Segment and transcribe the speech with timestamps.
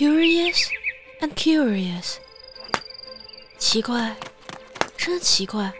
[0.00, 0.70] Curious
[1.20, 2.16] and curious，
[3.58, 4.16] 奇怪，
[4.96, 5.70] 真奇怪。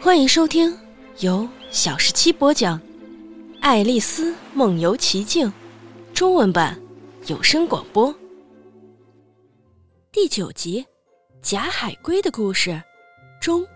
[0.00, 0.78] 欢迎收听
[1.18, 2.78] 由小十七播讲
[3.60, 5.48] 《爱丽丝梦游奇境》
[6.14, 6.80] 中文版
[7.26, 8.14] 有声广播
[10.12, 10.84] 第九集
[11.42, 12.70] 《假海龟的故事》
[13.40, 13.66] 中，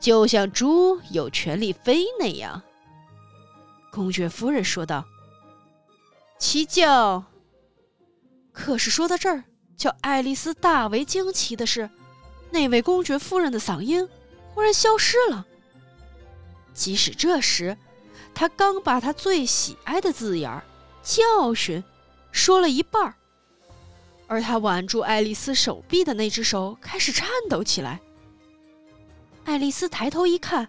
[0.00, 2.60] 就像猪有权利飞那样，
[3.92, 5.04] 公爵夫人说道。
[6.44, 7.24] 奇叫。
[8.52, 9.44] 可是说到这儿，
[9.78, 11.88] 叫爱丽丝大为惊奇的是，
[12.50, 14.06] 那位公爵夫人的嗓音
[14.52, 15.46] 忽然消失了。
[16.74, 17.78] 即使这时，
[18.34, 20.62] 她刚把她最喜爱的字眼儿
[21.02, 21.82] “教训”
[22.30, 23.14] 说了一半儿，
[24.26, 28.02] 而她挽住爱丽丝手臂的那只手开始颤抖起来。
[29.46, 30.68] 爱丽丝抬头一看，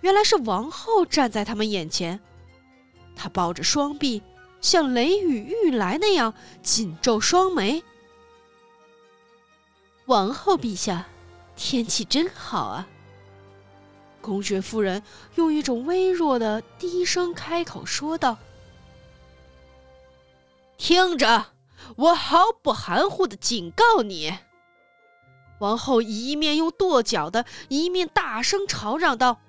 [0.00, 2.18] 原来是王后站在他们眼前，
[3.14, 4.20] 她抱着双臂。
[4.60, 7.82] 像雷雨欲来那样紧皱双眉。
[10.06, 11.06] 王后陛下，
[11.56, 12.88] 天气真好啊！
[14.20, 15.02] 公爵夫人
[15.36, 18.36] 用一种微弱的低声开口说道
[20.76, 21.46] ：“听着，
[21.96, 24.36] 我毫不含糊的警告你。”
[25.60, 29.40] 王后一面用跺脚的，一面大声吵嚷道：“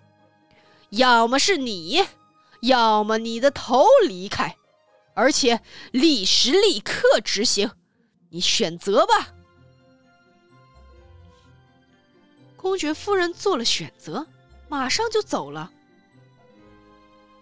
[0.91, 2.05] 要么是你，
[2.61, 4.55] 要么你的头离开。”
[5.13, 7.71] 而且立时立刻执行，
[8.29, 9.33] 你选择吧。
[12.55, 14.27] 公爵夫人做了选择，
[14.69, 15.71] 马上就走了。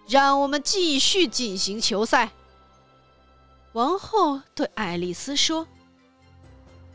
[0.07, 2.31] 让我们继续进行球赛。
[3.73, 5.67] 王后对爱丽丝说。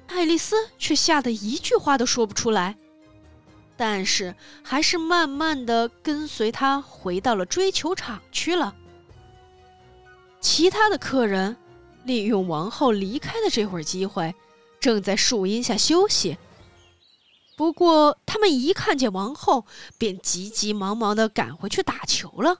[0.06, 2.77] 爱丽丝却吓得一句话都说不出来，
[3.77, 8.77] 但是还是慢慢的跟随他回到了追球场去了。
[10.45, 11.56] 其他的客人
[12.05, 14.34] 利用王后离开的这会儿机会，
[14.78, 16.36] 正在树荫下休息。
[17.57, 19.64] 不过，他们一看见王后，
[19.96, 22.58] 便急急忙忙地赶回去打球了。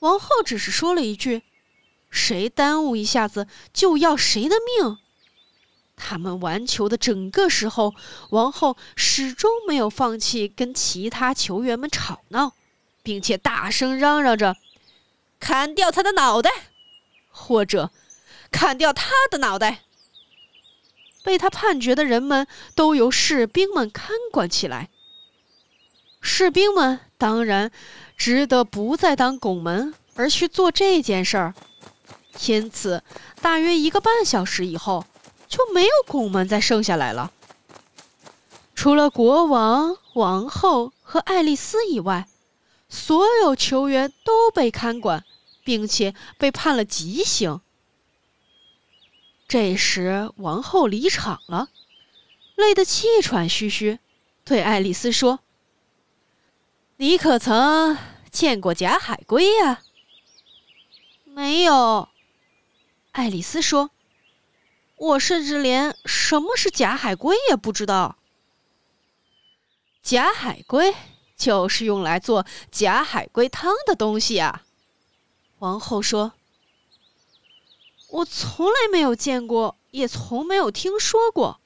[0.00, 1.42] 王后只是说了一句
[2.10, 4.98] ：“谁耽误一下子，就要谁的命。”
[5.96, 7.94] 他们玩球的整个时候，
[8.28, 12.52] 王后始终没有放弃跟其他球员们吵闹，
[13.02, 14.54] 并且大声嚷嚷着。
[15.40, 16.50] 砍掉他的脑袋，
[17.38, 17.90] 或者
[18.50, 19.82] 砍掉他的脑袋。
[21.24, 24.88] 被他判决的人们都由士兵们看管起来。
[26.20, 27.70] 士兵们当然
[28.16, 31.54] 值得不再当拱门，而去做这件事儿。
[32.46, 33.02] 因此，
[33.42, 35.04] 大约一个半小时以后，
[35.48, 37.32] 就没有拱门再剩下来了。
[38.74, 42.26] 除了国王、王后和爱丽丝以外，
[42.88, 45.24] 所有球员都被看管。
[45.68, 47.60] 并且被判了极刑。
[49.46, 51.68] 这时，王后离场了，
[52.54, 53.98] 累得气喘吁吁，
[54.46, 55.40] 对爱丽丝说
[56.96, 57.98] ：“你可曾
[58.30, 59.82] 见过假海龟呀
[61.24, 62.08] ？”“没有。”
[63.12, 63.90] 爱丽丝说
[64.96, 68.16] ，“我甚至连什么是假海龟也不知道。
[70.00, 70.94] ”“假海龟
[71.36, 74.64] 就是用来做假海龟汤的东西啊。”
[75.58, 76.32] 王后说
[78.10, 81.60] ：“我从来没有见过，也从没有听说过。”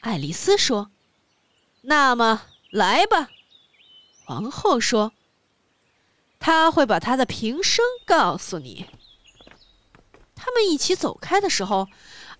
[0.00, 0.90] 爱丽丝说
[1.82, 3.30] ：“那么来吧。”
[4.28, 5.12] 王后说
[6.38, 8.86] ：“他会把他的平生告诉你。”
[10.34, 11.88] 他们一起走开的时候，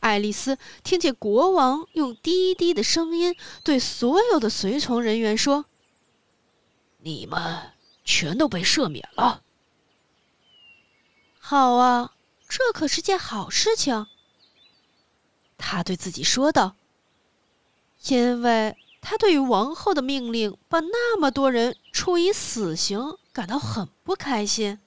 [0.00, 5.66] 爱丽丝听见国王用低低的声音对所有的随从人员说
[6.98, 7.72] ：“你们
[8.04, 9.42] 全都被赦免了。”
[11.44, 12.12] 好啊，
[12.48, 14.06] 这可是件好事情。
[15.58, 16.76] 他对自己说道。
[18.06, 24.80] 因为他对于王后的命令把那么多人处以死刑感到很不开心。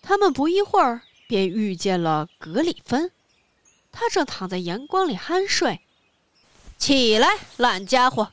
[0.00, 3.10] 他们不一会儿便遇见了格里芬，
[3.90, 5.80] 他正躺在阳光里酣睡。
[6.78, 8.32] 起来，懒家伙！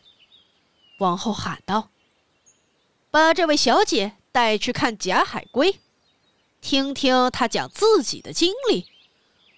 [1.00, 1.90] 王后喊道
[3.12, 5.80] ：“把这位小姐带去看假海龟。”
[6.62, 8.86] 听听他讲自己的经历，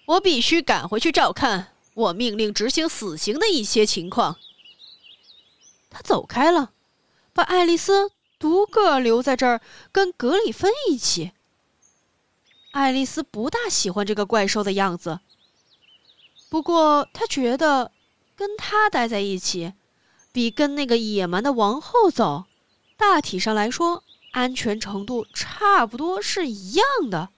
[0.06, 4.38] 我必须赶回去照看我命令执行死刑的一些情况。
[5.90, 6.72] 他走开了，
[7.32, 9.60] 把爱丽丝独个留在这儿
[9.90, 11.32] 跟格里芬一起。
[12.70, 15.20] 爱丽丝不大喜欢这个怪兽的样子，
[16.48, 17.92] 不过她觉得
[18.34, 19.74] 跟他待在一起，
[20.32, 22.44] 比跟那个野蛮的王后走，
[22.96, 24.02] 大体上来说。
[24.32, 27.30] 安全程度差不多是一样的。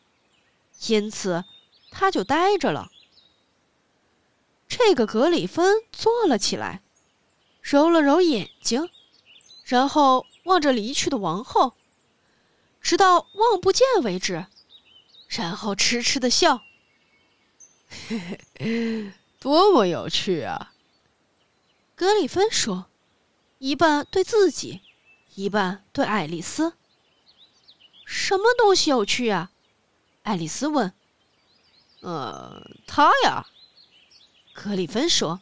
[0.89, 1.45] 因此
[1.91, 2.91] 他就呆着了。
[4.67, 6.83] 这个格里芬坐了起来，
[7.63, 8.91] 揉了揉眼睛，
[9.65, 11.75] 然后望着离去的王后，
[12.81, 14.47] 直到望不见为止，
[15.29, 16.63] 然后痴痴的笑。
[18.09, 20.73] 嘿嘿，多么有趣啊！
[21.95, 22.87] 格里芬说，
[23.59, 24.81] 一半对自己，
[25.37, 26.73] 一半对爱丽丝。
[28.05, 29.51] 什么东西有趣啊？
[30.23, 30.93] 爱丽丝问。
[32.01, 33.47] 呃，他呀。
[34.53, 35.41] 格里芬说：“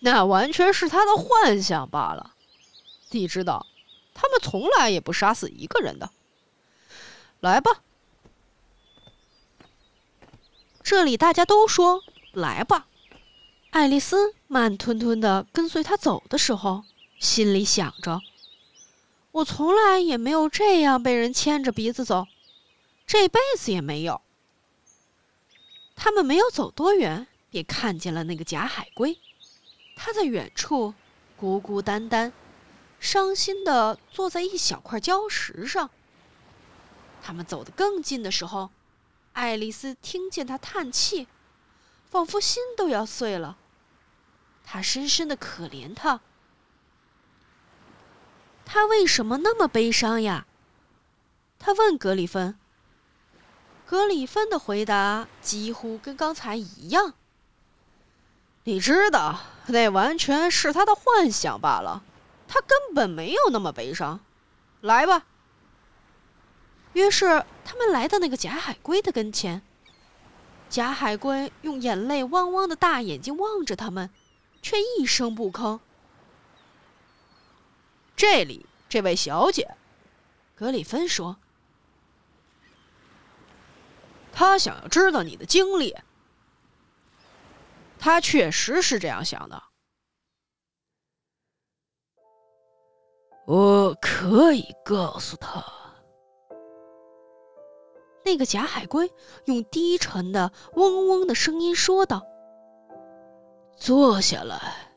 [0.00, 2.34] 那完全是他的幻想罢了。
[3.10, 3.66] 你知道，
[4.12, 6.10] 他们从来也不杀死一个人的。
[7.40, 7.82] 来吧，
[10.82, 12.02] 这里大家都说
[12.32, 12.86] 来吧。”
[13.72, 16.84] 爱丽丝慢吞吞的跟随他走的时候，
[17.18, 18.20] 心里想着
[19.32, 22.26] ：“我从来也没有这样被人牵着鼻子走，
[23.06, 24.22] 这辈子也没有。”
[25.96, 27.26] 他们没有走多远。
[27.52, 29.18] 便看见了那个假海龟，
[29.94, 30.94] 它在远处
[31.36, 32.32] 孤孤单单、
[32.98, 35.90] 伤心地坐在一小块礁石上。
[37.22, 38.70] 他们走得更近的时候，
[39.34, 41.28] 爱丽丝听见它叹气，
[42.08, 43.58] 仿佛心都要碎了。
[44.64, 46.22] 她深深的可怜它。
[48.74, 50.46] 他为什么那么悲伤呀？
[51.58, 52.56] 他问格里芬。
[53.84, 57.12] 格里芬的回答几乎跟刚才一样。
[58.64, 62.02] 你知道，那完全是他的幻想罢了，
[62.48, 64.20] 他根本没有那么悲伤。
[64.80, 65.26] 来吧。
[66.94, 69.60] 于是他们来到那个假海龟的跟前。
[70.70, 74.08] 假海龟用眼泪汪汪的大眼睛望着他们，
[74.62, 75.80] 却一声不吭。
[78.22, 79.68] 这里，这位小姐，
[80.54, 81.36] 格里芬说
[84.32, 85.92] ：“他想要知道你的经历。”
[87.98, 89.60] 他确实是这样想的。
[93.44, 95.60] 我可以告诉他。
[98.24, 99.12] 那个假海龟
[99.46, 102.24] 用低沉的嗡嗡的声音说道
[103.76, 104.94] ：“坐下来，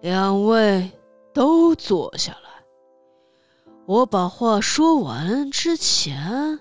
[0.00, 0.92] 两位
[1.34, 2.41] 都坐下来。
[3.84, 6.60] 我把话说完之前，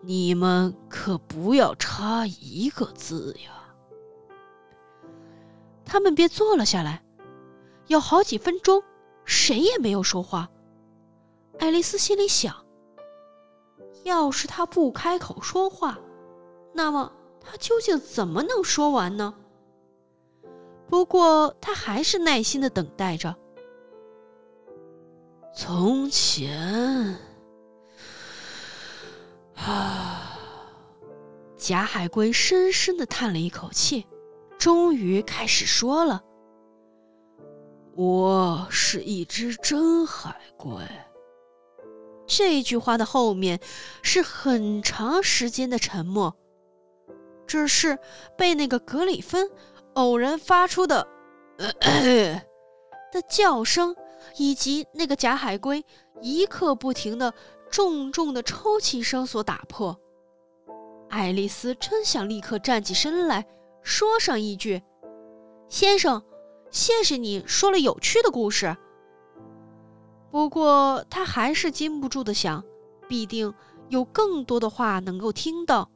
[0.00, 3.74] 你们可不要插一个字呀。”
[5.84, 7.02] 他们便坐了下来，
[7.88, 8.82] 有好几分钟，
[9.24, 10.48] 谁也没有说话。
[11.58, 12.64] 爱丽丝心里想：
[14.04, 15.98] 要是他不开口说话，
[16.72, 19.34] 那么他究竟怎么能说完呢？
[20.88, 23.36] 不过，他还是耐心的等待着。
[25.54, 27.16] 从前，
[29.54, 30.38] 啊，
[31.56, 34.06] 假海龟深深的叹了一口气。
[34.58, 36.22] 终于开始说了
[37.96, 40.72] ：“我是一只真海龟。”
[42.26, 43.60] 这句话的后面
[44.02, 46.36] 是很长时间的沉默，
[47.46, 47.98] 只是
[48.38, 49.50] 被那个格里芬
[49.94, 51.06] 偶然发出的
[51.58, 53.96] “的叫声，
[54.36, 55.84] 以及那个假海龟
[56.20, 57.32] 一刻不停的
[57.70, 59.98] 重重的抽泣声所打破。
[61.08, 63.46] 爱丽丝真想立刻站起身来。
[63.82, 64.80] 说上一句，
[65.68, 66.22] 先生，
[66.70, 68.76] 谢谢你说了有趣的故事。
[70.30, 72.64] 不过他还是禁不住的想，
[73.08, 73.52] 必定
[73.88, 75.90] 有更多的话能够听到，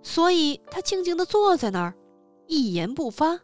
[0.00, 1.94] 所以他静静的坐在那儿，
[2.46, 3.40] 一言不发。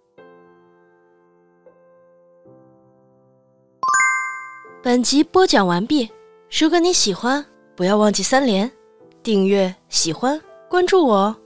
[4.81, 6.09] 本集播讲完毕，
[6.57, 7.45] 如果你喜欢，
[7.75, 8.71] 不要忘记三连、
[9.25, 11.37] 订阅、喜欢、关注我哦。